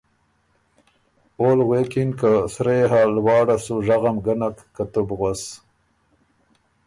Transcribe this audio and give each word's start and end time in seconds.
اول 1.39 1.59
غوېکِن 1.67 2.09
که 2.19 2.31
”سرۀ 2.53 2.73
يې 2.79 2.85
هۀ 2.91 3.01
لواړه 3.15 3.55
سُو 3.65 3.75
ژغم 3.85 4.17
ګۀ 4.25 4.33
نک 4.39 4.57
که 4.75 4.83
تُو 4.91 5.01
بو 5.07 5.15
غؤس“ 5.19 5.43